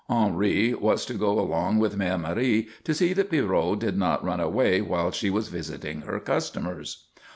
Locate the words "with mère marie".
1.77-2.67